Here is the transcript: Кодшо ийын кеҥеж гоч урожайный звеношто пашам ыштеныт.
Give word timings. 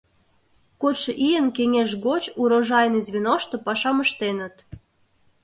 Кодшо 0.81 1.11
ийын 1.27 1.47
кеҥеж 1.55 1.91
гоч 2.07 2.23
урожайный 2.41 3.05
звеношто 3.07 3.55
пашам 3.65 3.97
ыштеныт. 4.05 4.55